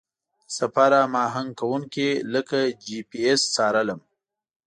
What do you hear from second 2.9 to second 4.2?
پي اس څارلم.